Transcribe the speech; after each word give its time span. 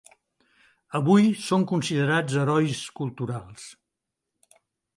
Avui 0.99 1.27
son 1.49 1.67
considerats 1.73 2.39
herois 2.45 2.81
culturals. 3.01 3.69